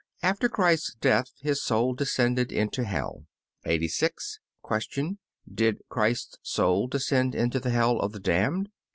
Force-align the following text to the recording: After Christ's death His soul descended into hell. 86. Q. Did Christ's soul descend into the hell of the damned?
After 0.23 0.49
Christ's 0.49 0.95
death 0.95 1.29
His 1.41 1.61
soul 1.61 1.93
descended 1.93 2.51
into 2.51 2.85
hell. 2.85 3.27
86. 3.65 4.39
Q. 4.89 5.19
Did 5.47 5.83
Christ's 5.89 6.37
soul 6.41 6.87
descend 6.87 7.35
into 7.35 7.59
the 7.59 7.69
hell 7.69 7.99
of 7.99 8.11
the 8.11 8.19
damned? 8.19 8.69